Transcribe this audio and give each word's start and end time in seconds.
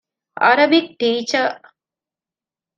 ޢަރަބިކް 0.41 0.91
ޓީޗަރ 0.99 1.47